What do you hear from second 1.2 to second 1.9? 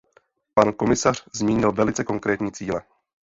zmínil